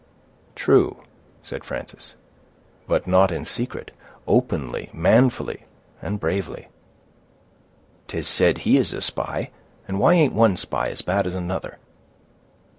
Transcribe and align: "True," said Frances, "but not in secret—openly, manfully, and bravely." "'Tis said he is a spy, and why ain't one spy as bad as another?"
"True," 0.55 1.03
said 1.43 1.63
Frances, 1.63 2.15
"but 2.87 3.05
not 3.05 3.31
in 3.31 3.45
secret—openly, 3.45 4.89
manfully, 4.93 5.65
and 6.01 6.19
bravely." 6.19 6.69
"'Tis 8.07 8.27
said 8.27 8.57
he 8.65 8.77
is 8.77 8.93
a 8.93 9.01
spy, 9.01 9.51
and 9.87 9.99
why 9.99 10.15
ain't 10.15 10.33
one 10.33 10.57
spy 10.57 10.87
as 10.87 11.03
bad 11.03 11.27
as 11.27 11.35
another?" 11.35 11.77